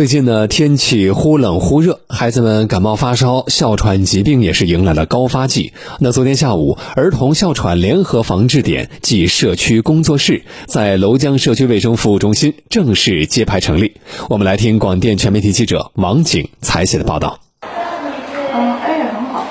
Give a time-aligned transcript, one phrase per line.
[0.00, 5.74] 最近呢，天气忽冷忽热，孩子们感冒发烧、哮喘疾病也是迎来了高发季。
[5.98, 14.00] 那昨天下午，儿童哮喘联合防治点暨社区工作室在娄江社区卫生服务中心正式揭牌成立。
[14.30, 17.38] 我们来听广电全媒体记者王景采写的报道。
[17.60, 19.44] 嗯，哎，很好。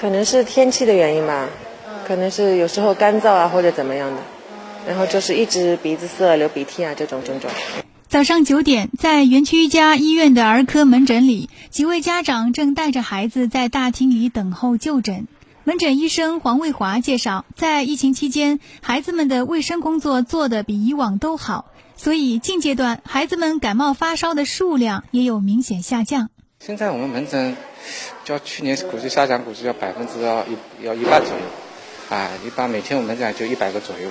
[0.00, 1.48] 可能是天气的原因吧，
[2.06, 4.18] 可能是有时候干燥啊或者怎么样的，
[4.86, 7.52] 然后就是一直鼻子涩、流鼻涕啊这种症状。
[8.08, 15.28] 早上九点，在园区一家医院的儿科门诊里，几位家长正带着孩子在大厅里等候就诊。
[15.64, 21.66] 门诊医生黄卫华介绍，在疫情期间，孩子们的卫生工作做得比以往都好，
[21.96, 26.30] 所以近阶段孩子们感冒发烧的数量也有明显下降。
[26.60, 27.58] 现在我们门诊，
[28.24, 34.08] 较去年估计下降，估计要百分之要一要一半左右，啊，一般每天我们门诊就一百个左右。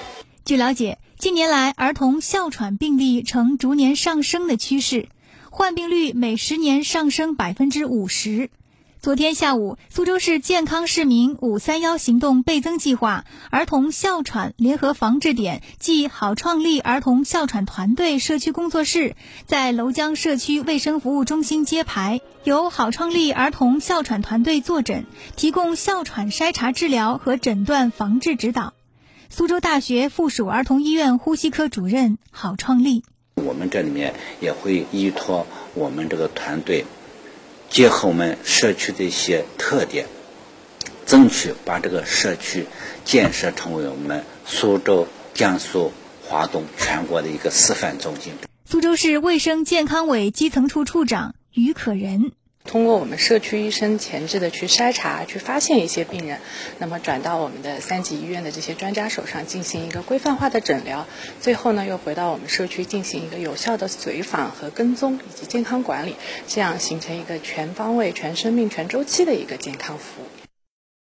[0.47, 5.09] 据了解，近年来儿童哮喘病例呈逐年上升的趋势，
[5.49, 8.49] 患病率每十年上升百分之五十。
[9.01, 28.73] 昨天下午，苏州市健康市民“五三幺”行动倍增计划儿童哮喘联合防治点暨好创立儿童哮喘团队社区工作室在娄江社区卫生服务中心揭牌，由好创立儿童哮喘团队坐诊，提供哮喘筛查治疗和诊断防治指导。
[29.29, 33.03] 苏州大学附属儿童医院呼吸科主任郝创立，
[33.35, 36.85] 我们这里面也会依托我们这个团队，
[37.69, 40.07] 结合我们社区的一些特点，
[41.05, 42.65] 争取把这个社区
[43.05, 45.91] 建设成为我们苏州、江苏、
[46.23, 48.33] 华东全国的一个示范中心。
[48.65, 52.31] 苏州市卫生健康委基层处处长于可人。
[52.67, 56.41] 通过我们社区医生前置的去筛查，去发现一些病人，
[56.77, 61.07] 那么转到我们的三级医院的这些专家手上进行一个规范化的诊疗，
[61.39, 66.15] 最后呢又回到我们社区进行一个有效的随访和跟踪以及健康管理，
[66.47, 70.46] 这样形成一个全方位、全生命、全周期的一个健康服务。